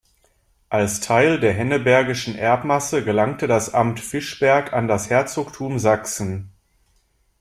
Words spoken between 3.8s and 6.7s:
Fischberg an das Herzogtum Sachsen.